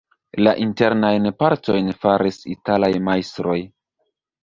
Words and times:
La 0.45 0.53
internajn 0.63 1.27
partojn 1.43 1.93
faris 2.07 2.43
italaj 2.57 2.93
majstroj. 3.11 3.63